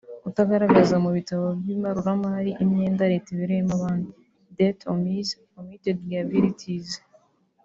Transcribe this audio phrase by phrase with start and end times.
[0.23, 4.09] Kutagaragaza mu bitabo by’ibaruramari imyenda Leta ibereyemo abandi
[4.55, 6.89] (dettes omises/ Omitted liabilities);